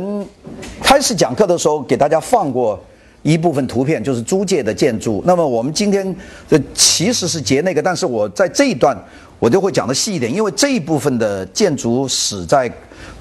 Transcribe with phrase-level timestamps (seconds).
[0.00, 0.26] 嗯，
[0.82, 2.82] 开始讲课的时候给大家放过
[3.20, 5.22] 一部分图片，就是租界的建筑。
[5.26, 6.16] 那么我们今天
[6.48, 8.96] 这其实是截那个，但是我在这一段
[9.38, 12.72] 我就会讲的细一点，因为这一部分的建筑史在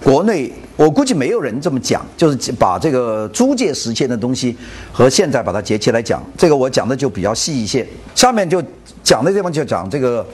[0.01, 4.55] 国内，我估计没有人这么讲，就是把这个租界时期的东西
[4.93, 6.23] 和现在把它截起来讲。
[6.37, 7.85] 这个我讲的就比较细一些。
[8.15, 8.63] 下面就
[9.03, 10.25] 讲的地方就讲这个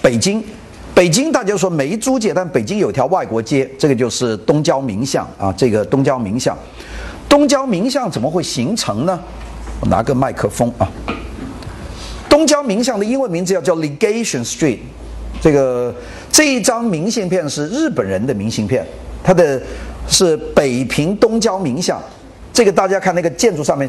[0.00, 0.42] 北京。
[0.96, 5.52] 北京大家说没租界，但北京有条外国街，这个就是东交民巷啊。
[5.52, 6.56] 这个东交民巷，
[7.28, 9.20] 东交民巷怎么会形成呢？
[9.82, 10.90] 我拿个麦克风啊。
[12.30, 14.78] 东交民巷的英文名字要叫 Legation Street。
[15.38, 15.94] 这个
[16.32, 18.82] 这一张明信片是日本人的明信片，
[19.22, 19.60] 它的
[20.08, 22.02] 是北平东交民巷。
[22.54, 23.86] 这个大家看那个建筑上面。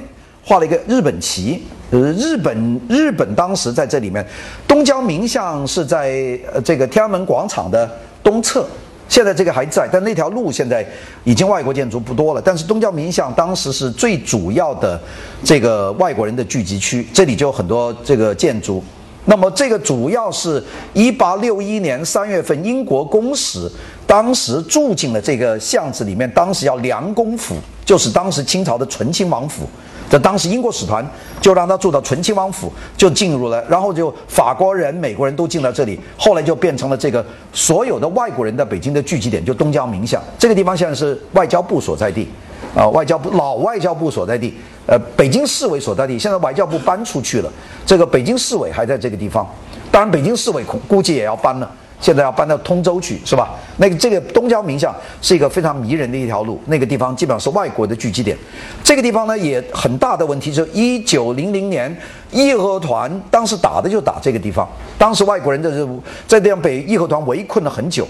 [0.47, 1.61] 画了一个日本旗，
[1.91, 4.25] 呃，日本日本当时在这里面，
[4.65, 7.89] 东交民巷是在呃这个天安门广场的
[8.23, 8.65] 东侧，
[9.09, 10.87] 现在这个还在，但那条路现在
[11.25, 12.41] 已经外国建筑不多了。
[12.41, 14.97] 但是东交民巷当时是最主要的
[15.43, 18.81] 这个外国人的聚集区，这里就有很多这个建筑。
[19.25, 23.69] 那么这个主要是一八六一年三月份英国公使
[24.05, 29.67] 当时住进了这个巷子里面，当时叫梁公府，就是当时清朝的醇亲王府。
[30.09, 31.05] 在当时，英国使团
[31.41, 42.29] 就让他住到醇亲王府，就进入了，然后就法国人、美国人都进了这里，后来就变成了这个所有的外国人在北京的聚集点，就东交民巷这个地方现在是外交部所在地，
[42.73, 44.53] 啊，外交部老外交部所在地，
[44.85, 47.51] 呃，北京市委所在地，现在外交部搬出去了，
[47.85, 49.45] 这个北京市委还在这个地方，
[49.91, 51.69] 当然北京市委估计也要搬了。
[51.99, 53.55] 现在要搬到通州去，是吧？
[53.77, 58.37] 那个这个东交民巷是一个非常迷人的一条路，那个地方基本上是外国的聚集点。
[58.83, 61.95] 这个地方呢也很大的问题，就是一九零零年
[62.31, 64.67] 义和团当时打的就打这个地方，
[64.97, 65.87] 当时外国人在这
[66.27, 68.07] 在这样被义和团围困了很久，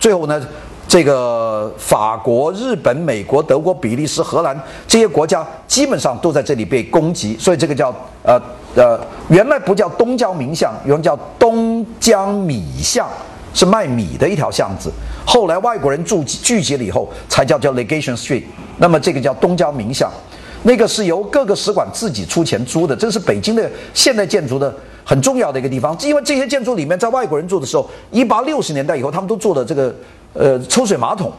[0.00, 0.40] 最后呢。
[0.88, 8.40] 这个法国、日本、美国、德国、比利时、荷兰这些国家基本上都在这里被攻击，所以这个叫呃
[8.76, 8.98] 呃，
[9.28, 13.08] 原来不叫东交民巷，原来叫东江米巷，
[13.52, 14.90] 是卖米的一条巷子。
[15.26, 18.44] 后来外国人住聚集了以后，才叫叫 Legation Street。
[18.78, 20.08] 那么这个叫东交民巷，
[20.62, 24.72] 那个是由各个使馆自己出钱租的，这是北京的现代建筑的
[25.04, 25.96] 很重要的一个地方。
[26.02, 29.92] 因为这些建筑里面，在外国人住的时候，一八六十年代以后，他们都做的这个。
[30.38, 31.32] 呃，抽水马桶，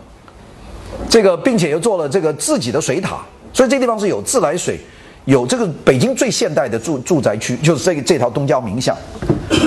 [1.07, 3.19] 这个并且又做了这个自己的水塔，
[3.53, 4.79] 所以这地方是有自来水，
[5.25, 8.97] 有这个北京最现代的住住宅区，就是这个这条东郊民巷。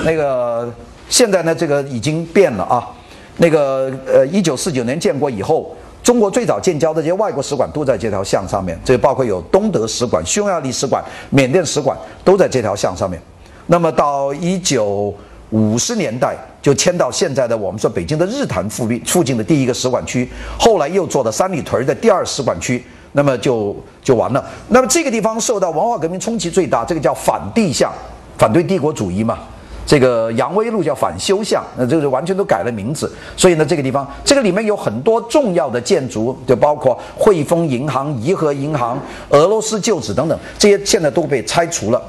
[0.04, 0.68] 那个
[1.08, 2.88] 现在呢，这个已经变了啊。
[3.36, 13.22] 那个呃，一九四九年建国以后，中国最早建交的这些外国使馆都在这条巷上面，这包括有东德使馆、匈牙利使馆、缅甸使馆都在这条巷上面。
[13.66, 15.14] 那么到一九
[15.50, 16.36] 五十年代。
[16.62, 20.28] 就迁到现在的我们说北京的日坛附近附近的第一个使馆区，
[20.58, 24.44] 后来又做了三里屯的第二使馆区，那么就就完了。
[24.68, 27.90] 那么这个地方受到文化革命冲击最大，这个叫反帝巷，
[28.36, 29.38] 反对帝国主义嘛。
[29.86, 33.10] 这个杨威路叫反修巷，那这个完全都改了名字。
[33.36, 39.00] 所以呢，这个地方这个里面有很多重要的建筑，就包括汇丰银行、颐和银行、
[39.30, 42.00] 俄罗斯旧址等等，这些现在都被拆除了。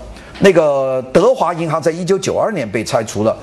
[0.42, 3.36] 那个德华银行在一九九二年被拆除了。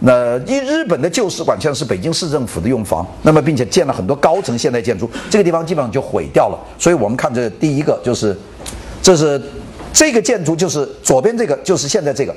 [0.00, 6.58] 那日日本的旧使馆现在是北京市政府的用房，那么并且建了很多高层现代建筑，这个地方基本上就毁掉了。
[6.78, 8.36] 所以我们看这第一个就是，
[9.00, 9.40] 这是
[9.94, 12.34] 这个建筑就是左边这个就是现在这个，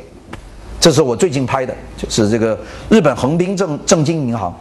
[0.80, 4.58] 这是我最近拍的，就是这个日本横滨正正金银行。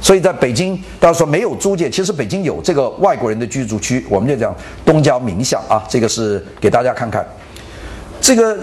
[0.00, 7.26] 所以在北京，大家说没有租界，其实北京有这个外国人的居住区，我们就讲东郊民巷啊，这个是给大家看看，
[8.18, 8.56] 这个。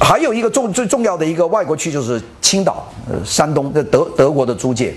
[0.00, 4.92] 还有一个重最重要的一个外国区就是青岛，呃，山东的德德国的租界。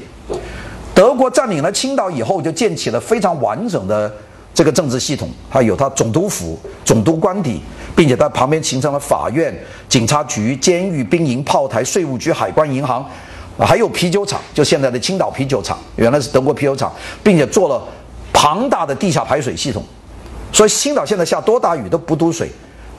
[0.94, 4.11] 德国占领了青岛以后，就建起了非常完整的
[4.53, 7.61] 这个政治系统，它有它总督府、总督官邸，
[7.95, 9.53] 并且它旁边形成了法院、
[9.88, 13.06] 警察局、监狱、兵营、炮台、税务局、海关、银行，
[13.57, 16.91] 还有啤酒厂，就现在的青岛啤酒厂，原来是德国啤酒厂，
[17.23, 17.81] 并且做了
[18.33, 19.83] 庞大的地下排水系统，
[20.51, 22.50] 所以青岛现在下多大雨都不堵水。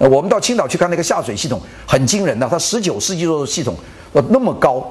[0.09, 2.49] 我们到青岛去看那个下水系统，很惊人的。
[2.49, 3.75] 它十九世纪做的系统，
[4.15, 4.83] 呃，那么高，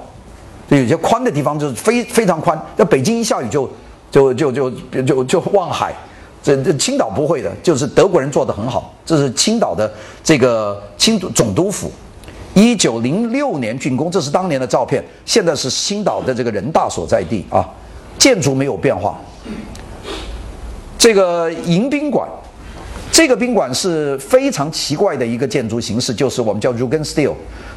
[0.69, 2.59] 就有些宽的地方就是非非常宽。
[2.77, 3.67] 在北京一下雨就
[4.11, 4.71] 就就就
[5.01, 5.91] 就就望海，
[6.43, 8.93] 这这青岛不会的，就是德国人做的很好。
[9.03, 9.91] 这是青岛的
[10.23, 11.91] 这个青总督府，
[12.53, 15.03] 一九零六年竣工，这是当年的照片。
[15.25, 17.67] 现在是青岛的这个人大所在地啊，
[18.19, 19.19] 建筑没有变化。
[20.99, 22.29] 这个迎宾馆。
[23.11, 27.33] 这个宾馆是非常奇怪的一个建筑形式，就是我们叫 r u g e n s t i l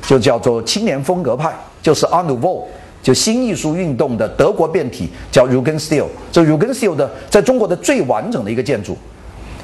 [0.06, 1.52] 就叫做青年风格派，
[1.82, 2.68] 就是 Art n o u v e a
[3.02, 6.68] 就新艺术运动的德国变体，叫 r u g e n s t i l 这 r u g e
[6.68, 8.96] n s t i l 的在中国的最完整的一个建筑，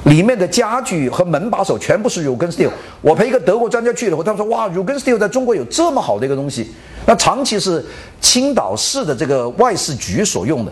[0.05, 4.93] 里面的家具和门把手全部是 r u g e n s t i l 我陪一个德国专家去了后，他说哇 r u g e
[4.93, 6.67] n s t i l 在中国有这么好的一个东西，
[7.05, 7.85] 那长期是
[8.19, 10.71] 青岛市的这个外事局所用的，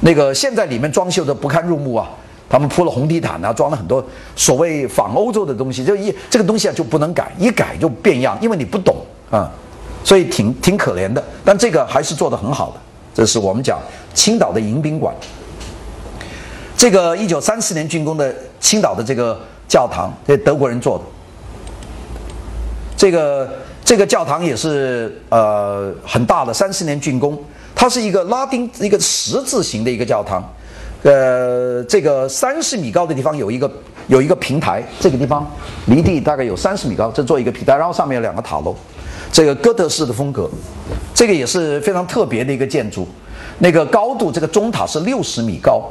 [0.00, 2.08] 那个现在里面装修的不堪入目啊。
[2.50, 4.04] 他们铺了红地毯啊，装了很多
[4.34, 8.96] 所谓仿欧洲的东西，就一这个东西啊就不能改，一改就变样，因为你不懂
[9.30, 9.48] 啊，
[10.02, 11.22] 所以挺挺可怜的。
[11.44, 12.80] 但这个还是做得很好的，
[13.14, 13.78] 这是我们讲
[14.12, 15.14] 青岛的迎宾馆。
[16.76, 21.04] 这个一九三四年竣工的青岛的这个教堂，这德国人做的。
[22.96, 23.48] 这个
[23.84, 27.38] 这个教堂也是呃很大的，三四年竣工，
[27.76, 30.42] 它是一个拉丁一个十字形的一个教堂。
[31.02, 33.70] 呃，这个三十米高的地方有一个
[34.06, 35.50] 有一个平台，这个地方
[35.86, 38.76] 离地大概有三十米高，这做一个平台，然后上面有两个塔楼，
[39.32, 40.50] 这个哥德式的风格，
[41.14, 43.08] 这个也是非常特别的一个建筑。
[43.60, 45.90] 那个高度，这个钟塔是六十米高，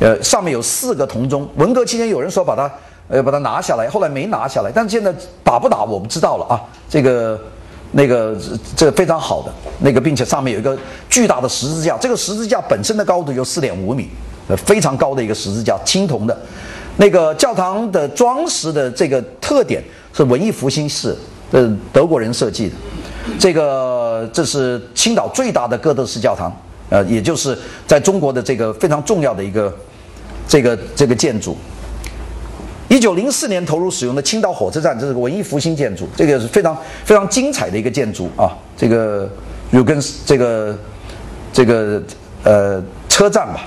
[0.00, 1.48] 呃，上面有四个铜钟。
[1.56, 2.70] 文革期间有人说把它
[3.08, 5.10] 呃把它拿下来，后来没拿下来，但是现在
[5.42, 6.60] 打不打我不知道了啊。
[6.90, 7.40] 这个
[7.92, 8.36] 那个
[8.76, 9.50] 这非常好的
[9.80, 10.76] 那个，并且上面有一个
[11.08, 14.10] 巨大的十字架，这个十字架本身的高度有四点五米。
[14.48, 16.38] 呃，非常高的一个十字架，青铜的。
[16.96, 19.82] 那个教堂的装饰的这个特点
[20.12, 21.16] 是文艺复兴式，
[21.50, 22.74] 呃，德国人设计的。
[23.38, 26.54] 这个这是青岛最大的哥德式教堂，
[26.90, 29.74] 呃，也就是在中国的这个非常重要的一个
[30.46, 31.56] 这个这个建筑。
[32.86, 38.52] 一九零四年投入使用的青岛火车站，这是个文艺复兴建筑，这个是非常非常精彩的一个建筑啊。
[38.76, 39.28] 这个
[39.70, 40.78] 有跟这个
[41.52, 42.00] 这个
[42.44, 43.60] 呃车站吧。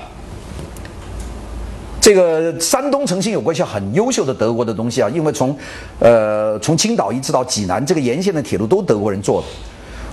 [2.08, 5.54] 这个山东曾经有过一些很优秀的德国的东西啊，因为从，
[5.98, 9.46] 呃，从青岛一直到济南这个沿线的铁路都德国人做的。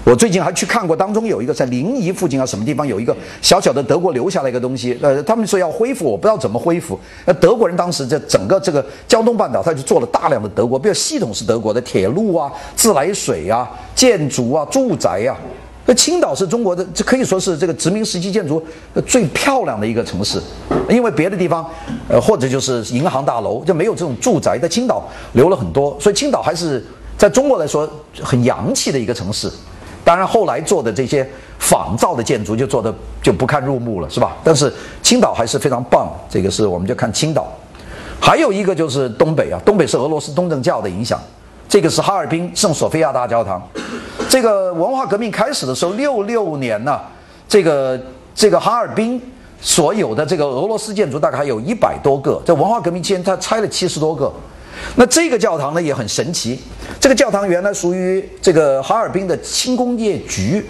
[0.03, 6.99] 我最近还去看过，当中有一个在临沂附近啊什么地方有一个小小的德国留下来一个东西，呃，他们说要恢复，我不知道怎么恢复。
[7.23, 15.33] 那德国人当时在整个这个胶东半岛，他就做了大量的德国，比如系统是德国的铁路啊、自来水啊、建筑啊、住宅呀。
[15.87, 18.63] 那青岛是中国的，这可以说是这个殖民时期建筑
[19.05, 20.41] 最漂亮的一个城市，
[20.89, 21.63] 因为别的地方，
[22.09, 25.03] 呃，或者就是银行大楼就没有这种住宅，在青岛
[25.33, 26.83] 留了很多，所以青岛还是
[27.17, 27.87] 在中国来说
[28.21, 29.51] 很洋气的一个城市。
[30.03, 31.27] 当然后来做的这些
[31.57, 32.93] 仿造的建筑就做的
[33.23, 34.35] 就不堪入目了，是吧？
[34.43, 34.71] 但是
[35.01, 37.51] 青岛还是非常棒，这个是我们就看青岛。
[38.19, 41.19] 还有一个就是东北啊，东北是俄罗斯东正教的影响，
[41.67, 43.61] 这个是哈尔滨圣索菲亚大教堂。
[44.35, 46.99] 这个文化革命开始的时候，六六年呢，
[47.47, 47.97] 这个
[48.35, 49.21] 这个哈尔滨
[49.61, 54.29] 所有的这个俄罗斯建筑大概还有一百多个，在文化革命期间，他拆了七十多个。
[54.97, 56.59] 那这个教堂呢也很神奇，
[56.99, 60.65] 这个教堂原来属于这个哈尔滨的轻工业局，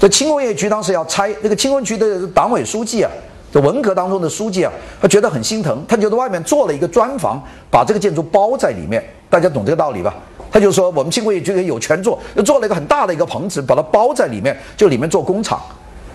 [0.00, 3.10] 这轻工业局当时要拆，那个轻工业局的党委书记啊，
[3.52, 4.72] 这文革当中的书记啊，
[5.02, 7.38] 他觉得很心疼，他就在外面做了一个砖房，
[7.70, 9.04] 把这个建筑包在里面。
[9.28, 10.14] 大家懂这个道理吧？
[10.54, 15.60] 他就说，我们轻工业就有权做，又做了一个很大的一个棚子，把它包在里面，就里面做工厂。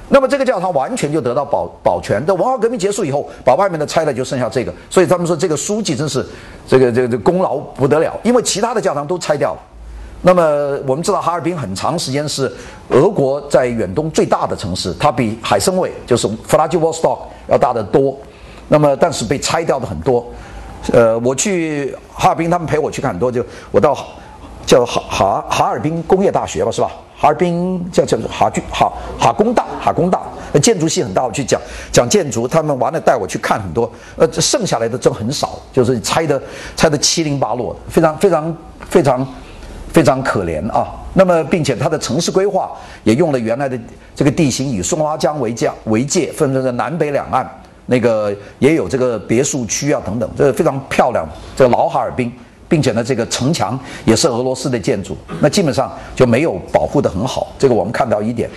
[0.07, 2.25] 那么这个教堂完全就得到保保全。
[2.25, 4.73] 等文化革命结束以后，把外面的拆了，就剩下这个。
[4.89, 6.25] 所以他们说，这个书记真是
[6.65, 9.59] 这个这个功劳不得了，因为其他的教堂都拆掉了。
[10.21, 10.41] 那么
[10.87, 12.49] 我们知道，哈尔滨很长时间是
[12.91, 17.21] 俄国在远东最大的城市，它比海参崴就是弗拉基沃斯托克
[17.51, 18.17] 要大得多。
[18.69, 20.25] 那么但是被拆掉的很多。
[20.93, 23.97] 呃，我去哈尔滨，他们陪我去看很多，就我到。
[24.69, 26.91] 叫哈哈哈尔滨工业大学吧，是吧？
[27.17, 30.21] 哈尔滨叫叫哈具哈哈工大哈工大，
[30.61, 31.25] 建筑系很大。
[31.25, 31.59] 我去讲
[31.91, 33.91] 讲建筑，他们完了带我去看很多。
[34.15, 36.39] 呃，剩下来的真很少，就是拆的
[36.77, 38.57] 拆的七零八落，非常非常
[38.87, 39.27] 非常
[39.91, 40.87] 非常可怜啊。
[41.15, 42.71] 那么，并且它的城市规划
[43.03, 43.75] 也用了原来的
[44.15, 47.49] 这个地形，以松花江为界为界，分成了南北两岸，
[47.87, 51.27] 那个也有这个别墅区啊等等，这个非常漂亮。
[51.55, 52.31] 这个老哈尔滨。
[52.69, 57.47] 并且呢，这个城墙也是俄罗斯的建筑，那基本上就没有保护得很好。
[57.57, 58.47] 这个我们看到一点，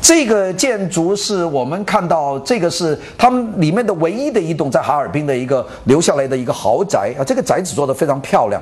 [0.00, 7.22] 这个建筑是我们看到，这个是他们里面的唯一的一栋在哈尔滨的一个留下来的一个豪宅啊。
[7.22, 8.60] 这个宅子做得非常漂亮，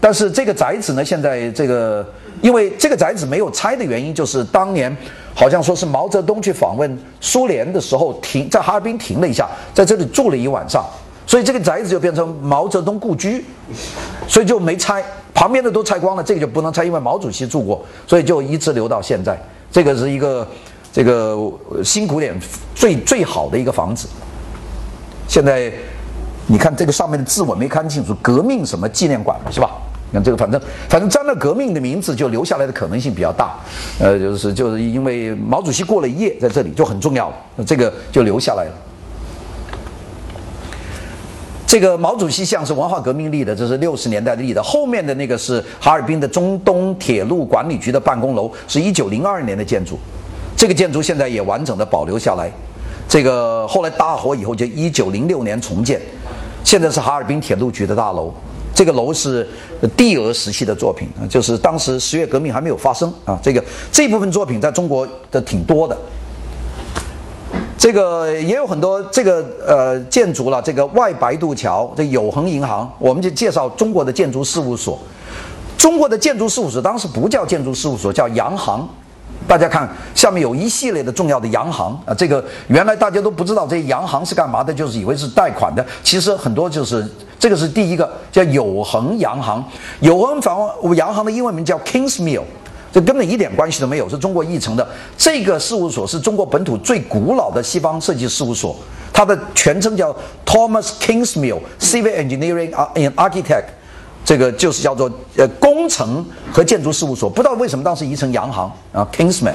[0.00, 2.06] 但是这个宅子呢，现在这个
[2.40, 4.94] 因为这个宅子没有拆的原因，就是当年
[5.34, 10.82] 好像说是毛泽东去访问苏联的时候停在哈尔滨停了一下，在这里住了一晚上。
[11.26, 13.44] 所以这个宅子就变成毛泽东故居，
[14.28, 15.02] 所以就没拆，
[15.32, 19.38] 旁边的都拆光了，这个就不能拆，因为毛主席住过，所以就一直留到现在。
[19.70, 20.46] 这个是一个
[20.92, 21.36] 这个
[21.82, 22.38] 新古典
[22.74, 24.06] 最最好的一个房子。
[25.26, 25.72] 现在
[26.46, 29.70] 你看这个上面的字我没看清楚，革命什么纪念馆是吧？
[30.10, 33.58] 你看这个，反正反正沾了革命的名字，就留下来的可能性比较大。
[33.98, 38.72] 呃，就是就是因为毛主席过了一夜在这里就很重要了，这个就留下来了。
[41.74, 44.62] 这个毛主席像是文化革命立的，这是六十年代立的。
[44.62, 49.98] 后面的那个是哈尔滨的中东铁路管理局的办公楼，是一九零二年的建筑。
[50.56, 52.48] 这个建筑现在也完整的保留下来。
[53.08, 56.00] 这个后来大火以后就一九零六年重建，
[56.62, 58.32] 现在是哈尔滨铁路局的大楼。
[58.72, 59.44] 这个楼是
[59.96, 63.36] 帝俄时期的作品，就是当时十月革命还没有发生啊。
[63.42, 65.98] 这个这部分作品在中国的挺多的。
[67.84, 74.98] 这个也有很多这个呃建筑了，这个外白渡桥，这永恒银行，我们就介绍中国的建筑事务所。
[75.76, 78.88] 中国的建筑事务所当时不叫建筑事务所，叫洋行。
[79.46, 87.06] 大家看下面有一系列的重要的洋行啊，这个原来大家都不知道这洋行是干嘛的，就是以为是贷款的，其实很多就是
[87.38, 89.62] 这个是第一个叫永恒洋行，
[90.00, 92.44] 永恒房洋行的英文名叫 Kingsmill。
[92.94, 94.88] 这根本一点关系都没有，是中国议程的。
[95.18, 98.76] 这个事务所是中国本土最古老的西方设计事务所，
[99.12, 100.14] 它的全称叫
[100.46, 103.64] Thomas Kingsmill Civil Engineering and Architect，
[104.24, 107.28] 这个就是叫做呃工程和建筑事务所。
[107.28, 109.54] 不知道为什么当时移成洋行啊，Kingsman。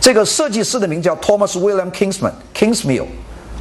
[0.00, 3.04] 这个设计师的名字叫 Thomas William Kingsman Kingsmill。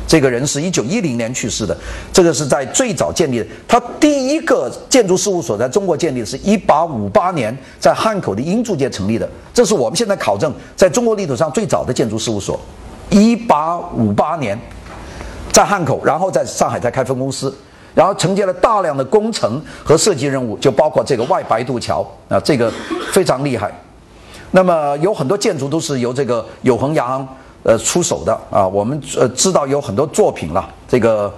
[0.07, 1.75] 这个人是一九一零年去世的，
[2.13, 3.45] 这个是在最早建立的。
[3.67, 12.59] 他第一个建筑事务所在中国建立的是一八五八年在汉口的英租界成立的，这是我们现在考证在中国地图上最早的建筑事务所。
[13.09, 14.57] 一八五八年
[15.51, 17.53] 在汉口，然后在上海再开分公司，
[17.95, 22.71] 然后承接了大量的工程和设计任务，就包括这个外白渡桥啊，这个
[23.11, 23.71] 非常厉害。
[24.51, 27.27] 那么有很多建筑都是由这个有恒洋。
[27.65, 30.69] 呃，出手的啊，我们呃知道有很多作品了。
[30.87, 31.33] 这个，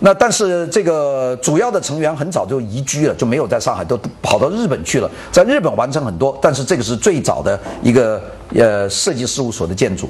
[0.00, 6.38] 那但是这个主要的成员很早就移居了，就没有在上海，都跑到日本去了，在日本完成很多。
[6.42, 8.22] 但是这个是最早的一个
[8.54, 10.06] 呃设计事务所的建筑。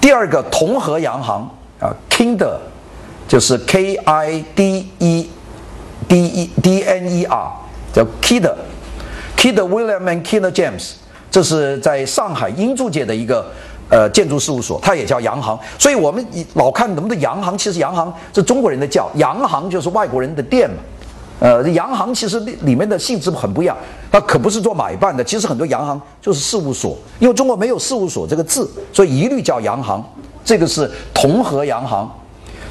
[0.00, 2.56] 第二个同和洋行啊，Kinder，
[3.28, 5.30] 就是 K I D E
[6.08, 7.52] D E D N E R，
[7.92, 10.94] 叫 Kid，Kid William and Kinder James，
[11.30, 13.46] 这是在上海英租界的一个。
[13.90, 20.76] 呃，建筑事务所，它也叫洋行，所以我们老看能不能洋行，其实洋行是中国人的叫，洋行就是外国人的店嘛。
[21.40, 23.76] 呃，洋行其实里面的性质很不一样，
[24.12, 30.04] 它可不是做买办的，其实很多洋行就是事务所，因为中国没有事务所这个字，所以一律叫洋行。
[30.44, 32.08] 这个是同和洋行，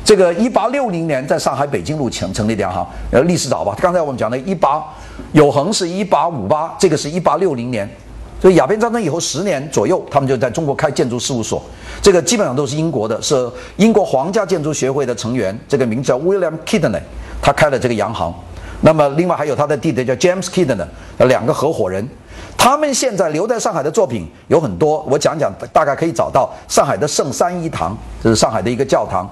[0.06, 3.76] 这个一八六零年在上海北京路成成立的洋行，呃，历史早吧？
[3.82, 4.84] 刚才我们讲的一八
[5.34, 7.90] 永恒是一八五八，这个是一八六零年。
[8.41, 11.62] 所以鸦片战争以后十年左右，他们就在中国开建筑事务所，
[12.01, 17.01] 这个基本上都是英国的，是英国皇家建筑学会的成员，这个名叫 William Kidney，
[17.41, 18.34] 他开了这个洋行。
[18.81, 20.88] 那么另外还有他的弟弟叫 James Kidney，
[21.27, 22.08] 两个合伙人，
[22.58, 29.29] 他们现在留在上海的作品有很多，我讲讲，大概可以找到上海的圣三一堂，这是上海的一个教堂。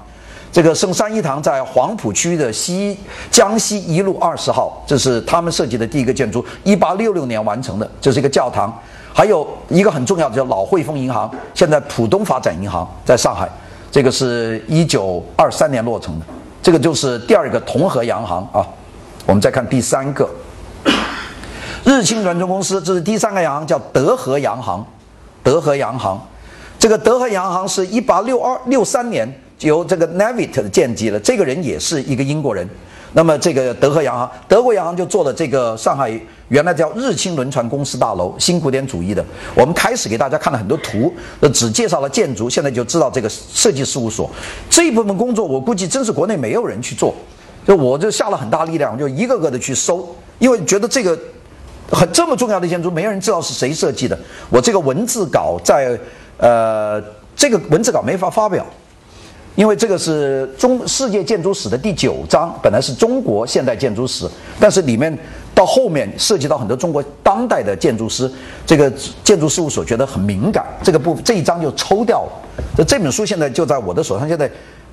[0.51, 2.97] 这个圣三一堂在黄浦区的西
[3.31, 8.77] 江西一路二十号，这是他们设计的第一个建筑，一八六六年完成的，这是一个教堂。
[9.17, 13.49] 还有一个很重要的叫老汇丰银行，现在浦东发展银行在上海，
[13.91, 16.25] 这个是一九二三年落成的，
[16.61, 18.63] 这个就是第二个同和洋行啊。
[19.25, 20.29] 我们再看第三个，
[21.83, 24.85] 日清软装公司，这是第三个洋行，叫德和洋行。
[25.41, 26.21] 德和洋行，
[26.77, 29.27] 这个德和洋行是一八六二六三年
[29.61, 32.69] 由这个 Nevitt 建基了，这个人也是一个英国人。
[33.17, 36.07] 那么这个德和洋行，德国洋行就做了这个上海
[36.49, 39.25] 原来叫日清轮船公司大楼，新古典主义的。
[39.55, 44.29] 我们开始给大家看了很多图，呃，只介绍了建筑，现在就知道这个设计事务所
[44.69, 47.11] 这一部分工作，我估计真是国内没有人去做，
[47.65, 50.07] 就我就下了很大力量，就一个个的去搜，
[50.37, 51.17] 因为觉得这个
[51.91, 54.15] 很这么重要的建筑，没有人知道是谁设计的。
[54.47, 55.99] 我这个文字稿在
[56.37, 57.01] 呃，
[57.35, 58.63] 这个文字稿没法发表。
[59.57, 65.17] 因为这个是中世界建筑史的第九章，本来是中国现代建筑史，但是里面
[65.55, 68.31] 到后面涉及到很多中国当代的建筑师，
[68.67, 68.87] 这个
[69.23, 72.31] 建筑事务所觉得很敏感，这个部这一章就抽掉了。
[72.77, 74.47] 这这本书现在就在我的手上，现在，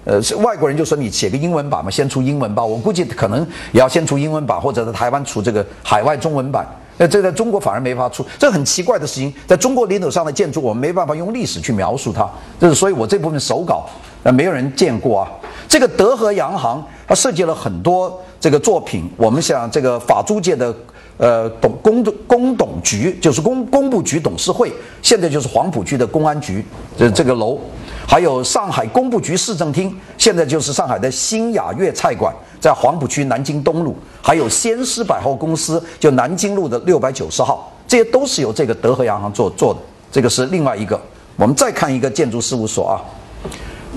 [0.07, 6.67] 呃，外国人就说你写个英文版嘛，先出英文版，我估计可能也要先出英文版，或者在台湾出这个海外中文版。
[6.97, 9.31] 那这在中国反而没法出，这很奇怪的事情。
[9.47, 12.27] 在中国领土上的建筑，我们没办法用历史去描述它，
[12.59, 13.85] 这是所以我这部分手稿，
[14.25, 15.31] 那，没有人见过啊。
[15.69, 19.09] 这个德和洋行，它设计了很多这个作品。
[19.17, 20.75] 我们想，这个法租界的，
[21.19, 26.65] 呃，董公公董局，就是工工部局董事会，现在就是黄浦区的公安局，
[26.97, 27.59] 这这个楼，
[28.07, 39.81] 还有上海工部局市政厅，现在就是上海的新雅粤菜馆，在黄浦区南京东路，还有先施百货公司，就南京路的六百九十号，这些都是由这个德和洋行做做的。
[40.11, 41.01] 这个是另外一个。
[41.37, 43.03] 我们再看一个建筑事务所啊，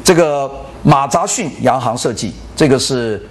[0.08, 0.50] 这个
[0.84, 3.22] 马扎逊洋行设计，这个是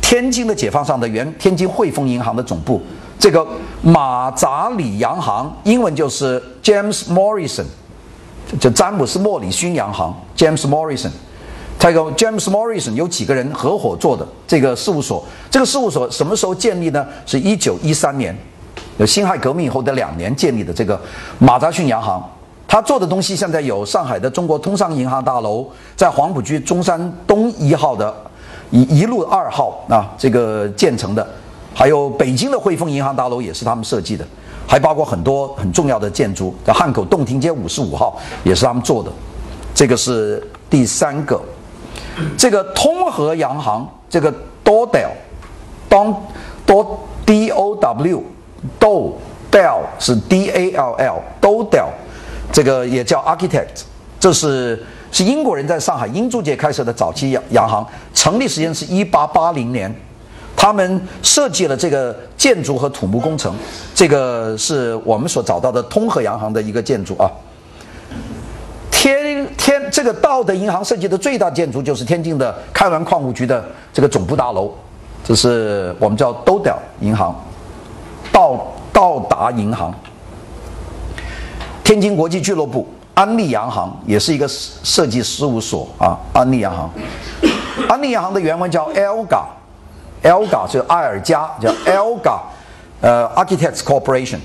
[0.00, 2.80] 天津的解放上的原天津汇丰银行的总部。
[3.18, 3.46] 这个
[3.82, 7.66] 马扎里洋行，英文就是 James Morrison，
[8.58, 11.10] 就詹姆斯莫里逊洋行 James Morrison。
[11.78, 15.22] 这个 James Morrison 有几个人合伙做的这个事务所？
[15.50, 17.06] 这个事务所什么时候建立呢？
[17.26, 18.34] 是一九一三年，
[19.06, 20.98] 辛亥革命以后的两年建立的这个
[21.38, 22.26] 马扎逊洋行。
[22.68, 28.14] 他做的东西现在有上海的中国通商银行大楼，在黄浦区中山东一号的
[28.70, 31.26] 一一路二号啊，这个建成的，
[31.74, 34.26] 还有北京的汇丰银行大楼也是他们设计的，
[34.66, 39.10] 还包括很多很重要的建筑，在汉口洞庭街五十五号也是他们做的，
[39.74, 41.40] 这个是第三个，
[42.36, 44.30] 这个通和洋行这个
[44.62, 45.08] Dodel，
[45.88, 46.14] 当
[46.66, 51.88] D O D O W，Dodel 是 D A L L Dodell。
[52.52, 53.82] 这个也叫 Architect，
[54.18, 59.94] 这是是英国人在上海英租界开设的早期洋洋行，成立时间是一八八零年，
[60.56, 63.54] 他们设计了这个建筑和土木工程，
[63.94, 67.30] 这个是我们所找到的通和洋行的一个建筑啊。
[68.90, 74.74] 天天这个道德银行设计的最大建筑就是天津的开滦矿务局的这个总部大楼，
[75.22, 77.34] 这是我们叫 Dodd 银行，
[78.32, 79.94] 道道达银行。
[81.88, 86.18] 天津国际俱乐部、安利洋行也是一个设计事务所啊。
[86.34, 86.90] 安利洋行，
[87.88, 92.40] 安利洋行的原文叫 Elga，Elga 就艾尔加，叫 Elga，
[93.00, 94.36] 呃，Architects Corporation，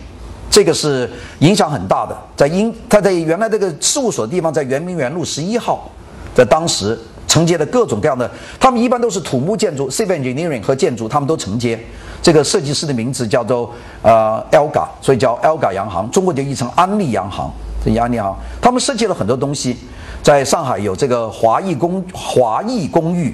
[0.49, 2.17] 这个是影响很大的。
[2.37, 5.91] 在英，他在原来这个事务所的地方在圆明园路十一号，
[6.33, 6.97] 在当时
[7.33, 11.79] 承接了各种各样的，他们一般都是土木建筑、civil engineering 和建筑，他们都承接。
[12.21, 13.73] 这个设计师的名字叫做
[14.03, 17.51] 呃 Elga，所以叫 Elga 洋行，中国就译成安利洋行。
[17.83, 19.75] 这安利行，他们设计了很多东西，
[20.21, 23.33] 在上海有这个华裔公华裔公寓，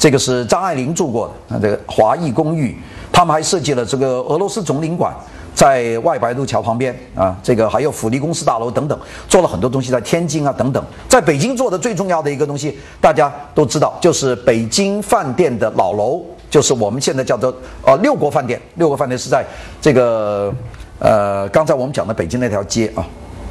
[0.00, 1.60] 这个是张爱玲住过的啊。
[1.62, 2.76] 这个华裔公寓，
[3.12, 5.14] 他们还设计了这个俄罗斯总领馆，
[5.54, 7.36] 在外白渡桥旁边啊。
[7.42, 10.84] 这个还有福利公司大楼等等，做了很多东西在天津啊等等。
[11.08, 16.22] 在北京做的最重要的一个东西，大家都知道，就是北京饭店的老楼。
[16.50, 19.44] 就是我们现在叫做呃六国饭店，六国饭店是在
[19.82, 20.50] 这个
[20.98, 23.06] 呃刚才我们讲的北京那条街啊，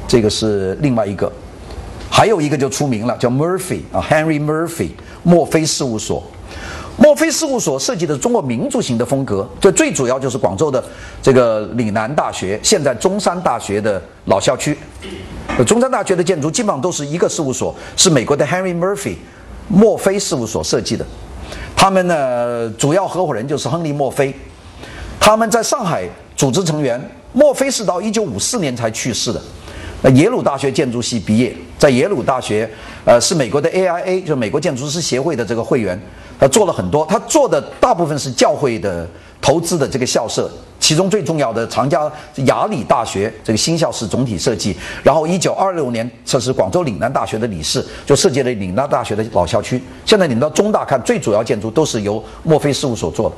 [0.08, 1.30] 这个是另外一个，
[2.10, 4.90] 还有一个就出名了，叫 Murphy 啊，Henry Murphy
[5.22, 6.24] 墨菲事务所。
[6.98, 10.82] 墨菲事务所设计的中国民族型的风格，就最主要就是广州的
[11.22, 14.76] 这个岭南大学，现在中山大学的老校区。
[15.64, 19.14] 中山大学的建筑基本上都是一个事务所，是美国的 Henry Murphy
[19.68, 21.06] 墨菲事务所设计的。
[21.76, 24.34] 他们呢，主要合伙人就是亨利·墨菲。
[25.20, 26.04] 他们在上海
[26.36, 27.00] 组织成员，
[27.32, 29.40] 墨菲是到一九五四年才去世的。
[30.02, 32.68] 呃，耶鲁大学建筑系毕业，在耶鲁大学，
[33.04, 36.00] 呃，是美国的 AIA，就是美国建筑师协会的这个会员。
[36.38, 39.06] 他做了很多，他做的大部分是教会的。
[39.40, 42.10] 投资的这个校舍，其中最重要的长江
[42.46, 49.80] 雅礼大学这个新校舍总体设计，然后一九二六年这是广州岭南大学的理事，就设计了岭南大学的老校区。
[50.04, 53.36] 现在你们到中大看，最主要建筑都是由墨菲事务所做的。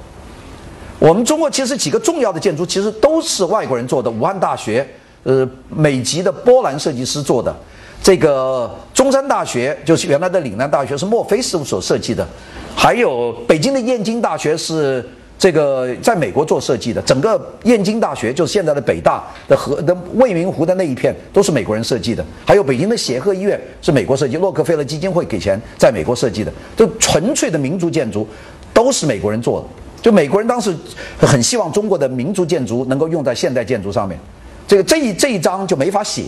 [0.98, 4.84] 我们中国其实几个重要的建筑其实都是外国人做的，武汉大学，
[5.24, 7.54] 呃，美籍的波兰设计师做的。
[8.02, 12.26] 这个中山大学就是原来的岭南大学是墨菲事务所设计的，
[12.74, 15.04] 还有北京的燕京大学是。
[15.40, 28.28] 这个在美国做设计的，整个燕京大学就是现在的北大的河的未名湖的那一片都是美国人设计的，还有北京的协和医院是美国设计，洛克菲勒基金会给钱在美国设计的，就纯粹的民族建筑
[28.74, 29.66] 都是美国人做的。
[30.02, 30.76] 就美国人当时
[31.18, 34.20] 很希望中国的民族建筑能够用在现代建筑上面，
[34.68, 36.24] 这个这一这一章就没法写，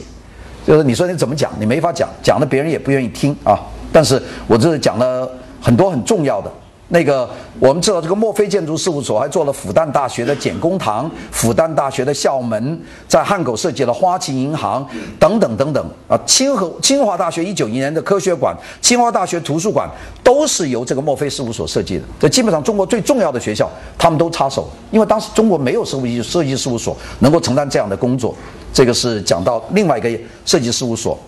[0.67, 3.61] 就是你说你怎么讲，你没法讲，讲的别人也不愿意听啊。
[3.93, 5.31] 但是我这是讲了
[5.63, 6.53] 很多很重要的。
[6.89, 7.27] 那个
[7.59, 14.87] 我们知道，这个墨菲建筑事务所还做了复旦大学的简公堂、复旦大学的校门，在汉口设计了花旗银行
[15.19, 16.21] 等等等等啊。
[16.27, 19.89] 清河清华大学一九一年的科学馆、清华大学图书馆
[20.23, 22.05] 都是由这个墨菲事务所设计的。
[22.21, 28.35] 这基本上中国最重要的学校，他们都插手，因为当时中国没有设计设计事务所能够承担这样的工作。
[28.75, 30.11] 这个是讲到另外一个
[30.45, 31.19] 设计事务所，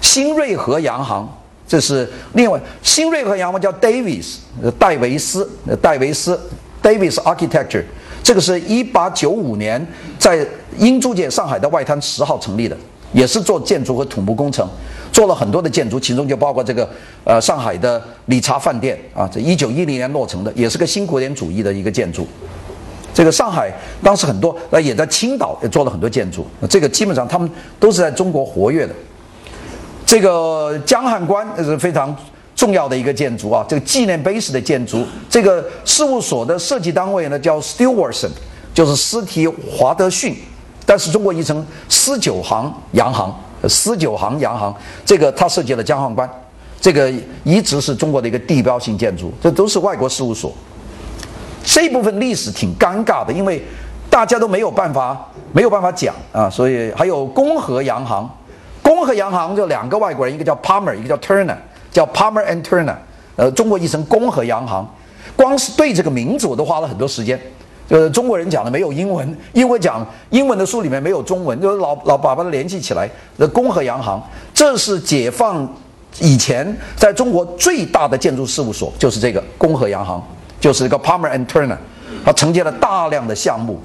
[0.00, 1.28] 新瑞和洋行。
[1.68, 4.36] 这是另外新锐和洋行叫 Davis，
[4.78, 5.50] 戴维斯，
[5.82, 6.40] 戴维斯
[6.82, 7.82] ，Davis Architecture，
[8.22, 9.84] 这个是一八九五年
[10.18, 10.46] 在
[10.78, 12.76] 英租界上海的外滩十号成立的，
[13.12, 14.68] 也是做建筑和土木工程。
[15.12, 16.86] 做了很多的建筑，其中就包括这个
[17.24, 22.26] 呃上海的理查饭店啊，这一九一零年落成的，也是个新古典主义的一个建筑。
[23.14, 26.46] 这个上海当时很多，呃，也在青岛也做了很多建筑。
[26.68, 27.50] 这个基本上他们
[27.80, 28.94] 都是在中国活跃的。
[30.16, 32.16] 这个江汉关是非常
[32.54, 35.04] 重要的一个建筑啊，这个纪念碑式的建筑。
[35.28, 38.30] 这个事务所的设计单位呢叫 Stewardson，
[38.72, 40.34] 就是斯提华德逊，
[40.86, 43.30] 但是中国译成施九行洋行，
[43.68, 44.74] 施九行洋行。
[45.04, 46.26] 这个他设计了江汉关，
[46.80, 47.12] 这个
[47.44, 50.50] 一直是中国的一个地标性建筑，这都是外国事务所。
[51.62, 53.62] 这部分历史挺尴尬的，因为
[54.08, 58.26] 大家都没有办法没有办法讲啊，所以还有公和洋行，
[59.06, 61.56] 和洋行就两个外国人，一个叫 Palmer，一个叫 Turner，
[61.92, 62.96] 叫 Palmer and Turner，
[63.36, 64.84] 呃，中国译成公和洋行，
[65.36, 67.40] 光是对这个名字我都花了很多时间，
[67.88, 74.20] 就是中国人讲的没有英文，因为讲英文的书里面没有中文，就是老老把它联系起来，那公和洋行，
[74.52, 75.66] 这是解放
[76.18, 80.20] 以前在中国最大的建筑事务所，就是这个公和洋行。
[80.58, 81.76] 就是一个 Palmer and Turner，
[82.24, 83.78] 他承接了大量的项目，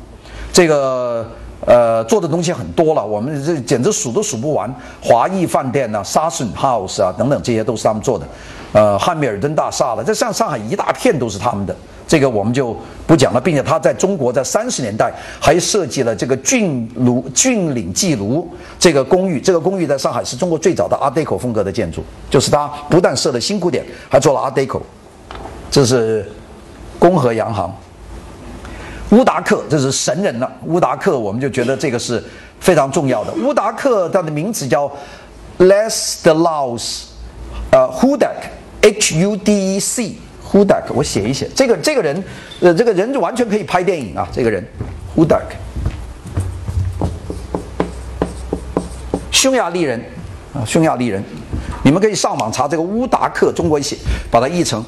[0.53, 1.29] 这个
[1.65, 4.73] 呃做的东西很多了，我们这简直数都数不完。
[5.01, 8.25] 华谊饭店呐、沙顺 House 啊等等，这些都是他们做的。
[8.73, 11.75] 呃，汉密尔顿大厦了，这像上海一大片都是他们的。
[12.07, 18.45] 这个我们就不讲了，并且他在中国在三十年代还设计了这个峻庐峻岭记庐
[18.79, 24.81] 这个公寓，这个公寓在上海是中国最早的 Art Deco 风格的建筑，就是他不但设了新古典，还做了 Art Deco，
[25.69, 26.29] 这是。
[26.99, 27.73] 公和洋行，
[29.11, 30.49] 乌达克这是神人了。
[30.65, 32.23] 乌达克，我们就觉得这个是
[32.59, 33.31] 非常重要的。
[33.33, 34.91] 乌达克他的名字叫
[35.59, 37.03] Les de Laus，
[37.71, 41.49] 呃，Hudak，H U D E C，Hudak，我写一写。
[41.53, 42.23] 这个这个人，
[42.61, 44.27] 呃，这个人就完全可以拍电影啊。
[44.31, 44.65] 这个人
[45.15, 45.41] ，Hudak，
[49.29, 50.01] 匈牙利人
[50.53, 51.21] 啊，匈牙利人。
[51.83, 53.97] 你们可以上网查这个乌达克，中国写，
[54.29, 54.83] 把它译成。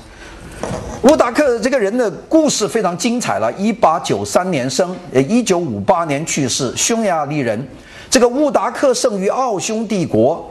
[1.03, 3.51] 乌达克这个人的故事非常精彩了。
[3.53, 7.67] 一八九三年生，呃，一九五八年去世，匈牙利人。
[8.09, 10.49] 这个乌达克生于奥匈帝国，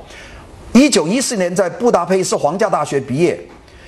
[0.74, 3.40] 一九一四年在布达佩斯皇家大学毕业，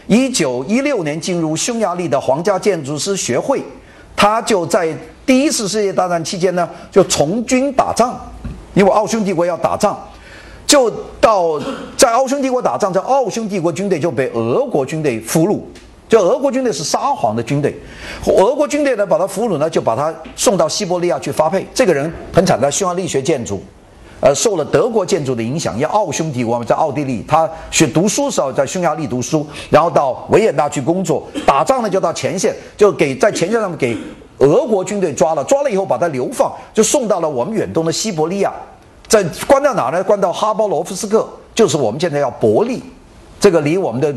[0.06, 3.62] 一九一六年进入匈牙利的皇家建筑师学会。
[4.16, 4.88] 他就在
[5.26, 8.18] 第一次世界大战期间呢，就从军打仗，
[8.72, 10.02] 因为奥匈帝国要打仗，
[10.66, 11.60] 就到
[11.94, 15.60] 在奥匈帝国打仗，在奥匈帝国军队就被俄国军队俘虏。
[16.14, 17.74] 就俄国军队是沙皇的军队，
[18.26, 21.66] 俄国军队呢把他俘虏呢，就把他送到西伯利亚去发配。
[21.74, 23.60] 这个人很惨，他匈牙利学建筑，
[24.20, 33.98] 呃，受了德国建筑的影响，因为奥匈帝国在奥地利，他学读书时候在匈牙利读书，然后到维也纳去工作，打仗呢就到前线，就给在前线上面给
[34.38, 38.52] 俄国军队抓了，抓了以后把他流放，就送到了我们远东的西伯利亚，
[39.08, 40.04] 在关到哪呢？
[40.04, 42.80] 关到哈巴罗夫斯克，就是我们现在要伯利，
[43.40, 44.14] 这个离我们的。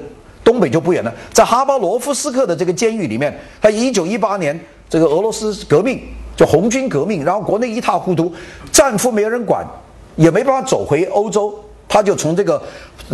[0.47, 4.57] 东北就不远了，在哈巴罗夫斯克的这个监狱里面，他一九一八年
[4.89, 6.01] 这个俄罗斯革命
[6.37, 8.33] 就红军革命，然后国内一塌糊涂，
[8.71, 9.67] 战俘没人管，
[10.15, 11.53] 也没办法走回欧洲，
[11.89, 12.63] 他就从这个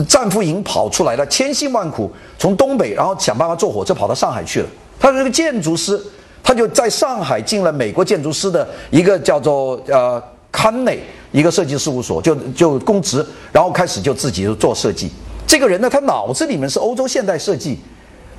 [0.07, 4.67] 战俘营跑出来了，千辛万苦从东北，然后想办法坐火车跑到上海去了。
[4.99, 5.99] 他是个建筑师，
[6.43, 10.99] 他就在上海进了美国建筑师的一个叫做呃康内
[11.31, 15.11] 一个设计事务所，就就公职，然后开始就自己就做设计。
[15.53, 17.77] 这个人呢，他脑子里面是欧洲现代设计，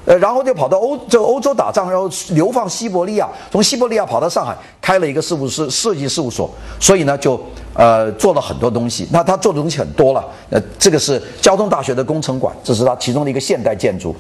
[0.05, 6.51] 呃，然后就跑到欧这欧洲打仗，然后流放西伯利亚，从西伯利亚跑到上海，开了一个事务室设计事务所，
[6.81, 7.41] 所以呢，就
[7.73, 9.07] 呃做了很多东西。
[9.13, 14.13] 那他做的东西很多了，呃，这个是交通大学的工程馆，这是他其中的一个现代建筑。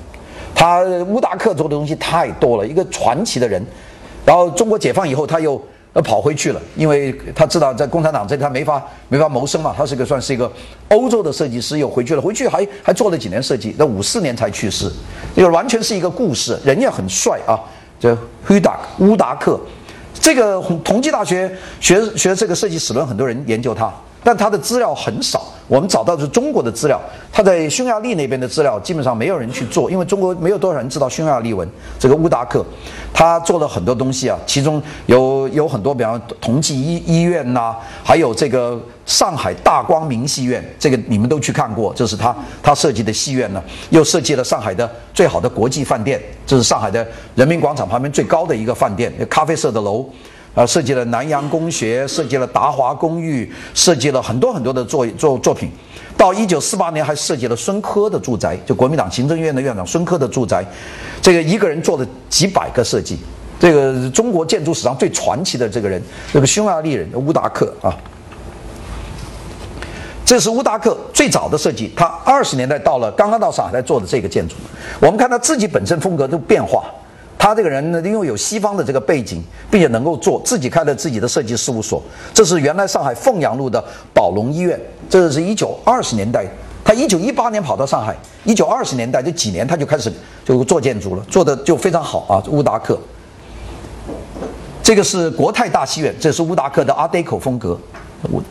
[0.54, 3.60] 他乌达克做的东西太多了，一个传奇的人。
[4.24, 5.60] 然后中国解放以后，他又。
[5.94, 9.72] 他，跑回去了，因为他知道在共产党这里他没法没法谋生嘛。
[9.76, 10.50] 他是个算是一个
[10.88, 12.20] 欧洲的设计师，又回去了。
[12.20, 14.90] 回去还还做了几年设计，那五四年才去世。
[15.36, 17.54] 这个完全是一个故事，人也很帅啊。
[18.00, 18.12] 这
[18.50, 19.58] 乌达乌达克，
[20.12, 23.92] 这个同济大学学学这个设计史论，很多人研究他。
[24.24, 27.00] 但他的资料很少，我们找到的是中国的资料。
[27.32, 31.68] 他在匈牙利那边的资料基本上没有人去做，因为中国没有多少人知道匈牙利文。
[31.98, 32.64] 这个乌达克，
[33.12, 37.74] 他做了很多东西啊，其中有有很多，比方同济医医院呐，
[38.04, 43.62] 还有这个上海大光明戏院，这个你们都去看过，这是他他设计的戏院呢。
[43.90, 50.08] 又设计了上海的最好的国际饭店，这是上海的人民广场旁边最高的一个饭店，咖啡色的楼。
[50.54, 55.68] 啊，设计了南洋公学，设计了达华公寓，设计了很多很多的作作作品。
[56.16, 60.64] 到一九四八年，还设计了孙科的住宅，就国民党行政院的院长孙科的住宅。
[61.20, 63.18] 这个一个人做了几百个设计。
[63.58, 66.00] 这个中国建筑史上最传奇的这个人，
[66.32, 67.90] 这个匈牙利人乌达克啊。
[70.24, 74.54] 这是乌达克最早的设计，他二十年代到了，刚刚到上海来做的这个建筑。
[75.00, 76.84] 我们看他自己本身风格都变化。
[77.44, 82.02] 他这个人呢，因为有西方的这个背景，并且能够做自己开了自己的设计事务所。
[82.32, 84.80] 这是原来上海凤阳路的宝龙医院，
[85.10, 86.46] 这是一九二十年代。
[86.82, 90.10] 他一九一八年跑到上海，一九二十年代这几年他就开始
[90.42, 92.42] 就做建筑了，做的就非常好啊。
[92.48, 92.98] 乌达克，
[94.82, 97.78] 这个是国泰大戏院，这是乌达克的阿黛口风格。
[98.30, 98.42] 我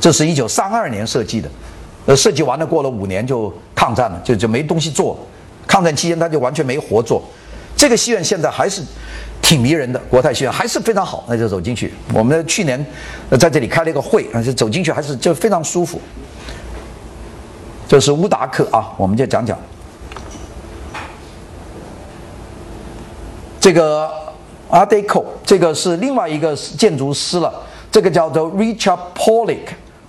[0.00, 1.50] 这是一九三二年设计的，
[2.06, 5.18] 呃，设计完了过了五年就抗战了，就就没东西做。
[5.66, 7.22] 抗战期间他就完全没活做。
[7.84, 8.80] 这个戏院现在还是
[9.42, 11.22] 挺迷人的，国泰戏院还是非常好。
[11.28, 12.82] 那就走进去，我们去年
[13.38, 16.00] 在这里开了一个会，啊，就走进去还是就非常舒服。
[17.86, 19.58] 这是乌达克啊，我们就讲讲
[23.60, 24.10] 这个
[24.70, 27.52] Art Deco，这个是另外一个建筑师了，
[27.92, 29.58] 这个叫做 Richard Pollock。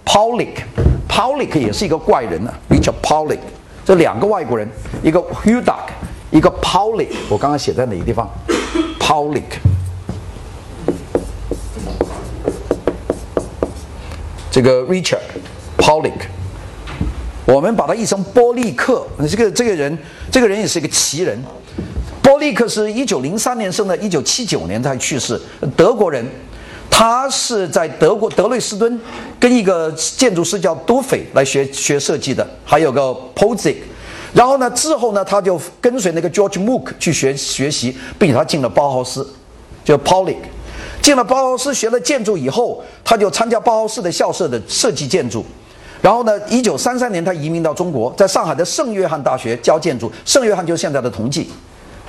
[0.06, 3.40] Paulik，Paulik 也是一个怪人呢，Richard Paulik，
[3.84, 4.66] 这两个外国人，
[5.04, 5.90] 一个 Hudak，
[6.36, 8.30] 一个 Paulik，我刚刚写在哪个地方
[9.00, 9.44] ？Paulik，
[14.52, 15.22] 这个 Richard
[15.78, 16.12] Paulik，
[17.46, 19.08] 我们把它译成波利克。
[19.30, 19.98] 这个这个人，
[20.30, 21.42] 这个人也是一个奇人。
[22.22, 25.42] 波利克是一九零三年生的，一九七九年才去世，
[25.78, 26.30] 德国人。
[26.88, 29.00] 他是在德国德累斯顿
[29.38, 33.80] 跟一个建筑师叫多斐来学学设计的，还有个 p o z i k
[34.36, 39.26] 然后呢，之后呢，他就跟随那个 George Mook 去学学习，并且他进了包豪斯，
[39.86, 40.36] 就 Paulik，
[41.02, 45.46] 进了包豪斯学了建筑以后，他就参加包豪斯的校舍的设计建筑。
[46.02, 50.12] 然后呢，一九三三年他移民到中国，在上海的圣约翰大学教建筑。
[50.26, 51.50] 圣约翰就是现在的同济，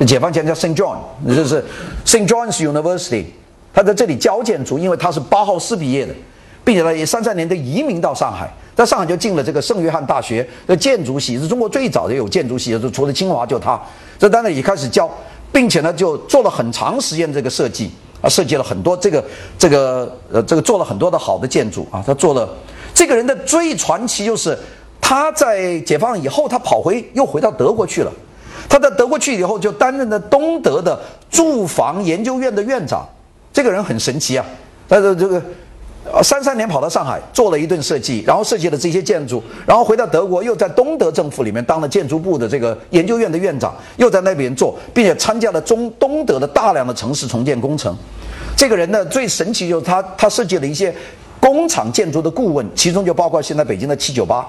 [0.05, 0.97] 解放前叫 Saint John，
[1.29, 1.65] 就是
[2.05, 3.27] Saint John's University。
[3.73, 6.13] 他在这里教建筑，因为他是包豪斯毕业的，
[6.65, 13.81] 并且呢，也三三年的移民到上海，在上海就进了这个圣约翰大学的建筑系，是中国最早的有建筑系，就除了清华就他。
[14.19, 15.11] 这当然也开始教，
[15.51, 19.25] 并且呢，就做了很长时间这个设计啊，设计了很多这个
[19.59, 22.05] 这个呃这个做了很多的好的建筑啊。
[22.07, 22.49] 他做了
[22.93, 24.57] 这个人的最传奇就是
[25.01, 28.13] 他在解放以后，他跑回又回到德国去了。
[28.69, 33.07] 他在德国去以后，就担任了东德的住房研究院的院长。
[33.53, 34.45] 这个人很神奇啊，
[34.89, 35.41] 但是这个，
[36.13, 47.95] 呃，三三年跑到上海做了一顿设计，然后设计了这些建筑，然后回到德国，又在东德政府里面当了建筑部的这个研究院的院长，又在那边做，并且参加了中东德的大量的城市重建工程。
[48.57, 50.95] 这个人呢，最神奇就是他，他设计了一些
[51.41, 54.47] 工厂建筑的顾问，其中就包括现在北京的七九八。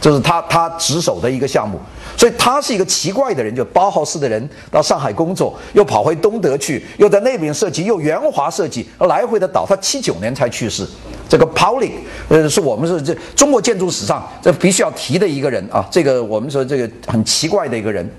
[0.00, 1.76] 这是他他值守的一个项目，
[2.18, 9.64] 所以他是一个奇怪的人，就八号室的人到上海工作，又跑回东德去，又在那边设计，又圆滑设计，来回的倒。
[9.64, 10.84] 他七九年才去世。
[11.28, 11.92] 这个 Pauling，
[12.28, 15.86] 呃，是我们是这中国建筑史上这必须要提的一个人啊。
[15.92, 18.10] 这个我们说这个很奇怪的一个人。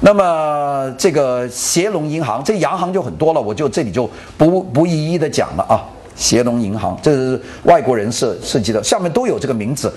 [0.00, 5.84] 那么这个协隆银行，这洋行就很多了，我就这里就不不一一的讲了啊。
[6.16, 9.92] 协隆银行，这是外国人设设计的，下面都有这个名字。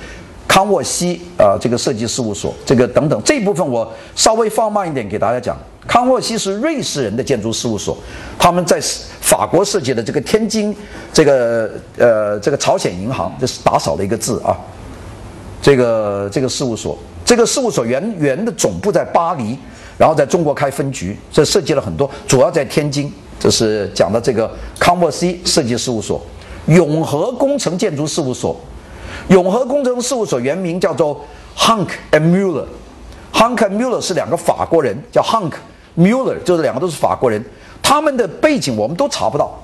[0.60, 5.58] 康沃西啊，这个设计事务所，这个等等这一部分我稍微放慢一点给大家讲。
[5.88, 7.98] 康沃西是瑞士人的建筑事务所，
[8.38, 8.78] 他们在
[9.22, 10.76] 法国设计的这个天津
[11.14, 14.54] 这个呃这个朝鲜银行，这是打少了一个字啊。
[15.62, 19.58] 这个这个事务所，这个事务所原原的总部在巴黎，
[19.98, 23.10] 然后在中国开分局，这设计了很多，主要在天津。
[23.40, 26.22] 这是讲的这个康沃西设计事务所，
[26.66, 28.60] 永和工程建筑事务所。
[29.30, 31.24] 永和工程事务所原名叫做
[31.56, 37.44] Hunk and Muller，Hunk and Muller 是两个法国人，叫 Hunk，Muller 就是两个都是法国人，
[37.82, 39.56] 他们的背景我们都查不到。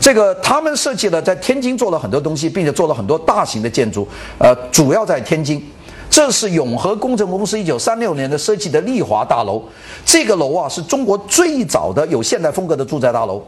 [0.00, 5.62] 这个他们设计了在天津做了很多东西，并且做了很多大型的建筑，呃，主要在天津。
[6.08, 9.62] 这是永和工程公司一九三六年的设计的丽华大楼，
[10.06, 13.44] 这个楼啊是中国最早的有现代风格的住宅大楼。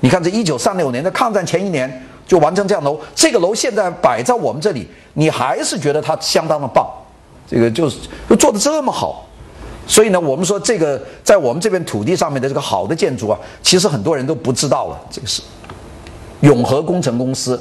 [0.00, 2.02] 你看，这一九三六年的抗战前一年。
[2.26, 6.86] 就完成这样楼，这个楼现在摆在我们这里，你还是觉得它相当的棒，
[7.46, 7.98] 这个就是
[8.38, 9.26] 做的这么好，
[9.86, 14.98] 所以呢，我们说这个在我们这片土地上面的这个好的建筑啊，其实很多人都不知道了。
[15.10, 15.42] 这个是
[16.40, 17.60] 永和工程公司、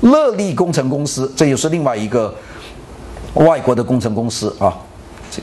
[0.00, 2.34] 乐利工程公司，这又是另外一个
[3.34, 4.74] 外国的工程公司啊，
[5.30, 5.42] 这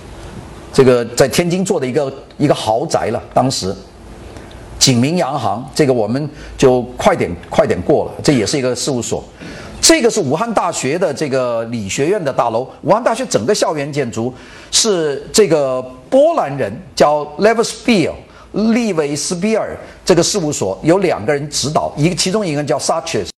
[0.74, 3.76] 这个在天津做的一个一个豪宅了，当时。
[4.88, 8.12] 景明洋行，这个我们就快点快点过了。
[8.24, 9.22] 这也是一个事务所。
[9.82, 12.66] 这个是武汉大学的这个理学院的大楼。
[12.84, 14.34] 武汉大学整个校园建筑
[14.72, 18.14] 是这个波兰人叫 Levspiel
[18.54, 23.28] 利维斯比尔这个事务所有两个人指导，一个其中一个人叫 Sacher。